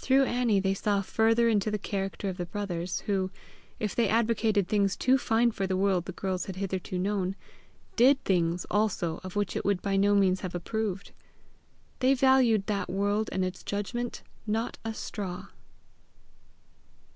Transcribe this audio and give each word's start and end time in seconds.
Through 0.00 0.24
Annie 0.24 0.58
they 0.58 0.74
saw 0.74 1.02
further 1.02 1.48
into 1.48 1.70
the 1.70 1.78
character 1.78 2.28
of 2.28 2.36
the 2.36 2.46
brothers, 2.46 2.98
who, 3.06 3.30
if 3.78 3.94
they 3.94 4.08
advocated 4.08 4.66
things 4.66 4.96
too 4.96 5.16
fine 5.16 5.52
for 5.52 5.68
the 5.68 5.76
world 5.76 6.04
the 6.06 6.10
girls 6.10 6.46
had 6.46 6.56
hitherto 6.56 6.98
known, 6.98 7.36
DID 7.94 8.24
things 8.24 8.66
also 8.72 9.20
of 9.22 9.36
which 9.36 9.54
it 9.54 9.64
would 9.64 9.80
by 9.80 9.96
no 9.96 10.16
means 10.16 10.40
have 10.40 10.56
approved. 10.56 11.12
They 12.00 12.12
valued 12.14 12.66
that 12.66 12.90
world 12.90 13.28
and 13.30 13.44
its 13.44 13.62
judgment 13.62 14.24
not 14.48 14.78
a 14.84 14.92
straw! 14.92 15.46